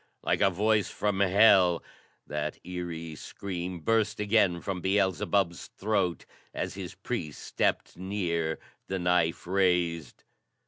Like 0.23 0.41
a 0.41 0.49
voice 0.49 0.89
from 0.89 1.19
hell, 1.19 1.83
that 2.25 2.57
eery 2.65 3.13
scream 3.15 3.81
burst 3.81 4.19
again 4.19 4.59
from 4.59 4.81
Beelzebub's 4.81 5.67
throat 5.67 6.25
as 6.55 6.73
his 6.73 6.95
priest 6.95 7.39
stepped 7.43 7.95
near, 7.97 8.57
the 8.87 8.97
knife 8.97 9.45
raised. 9.45 10.23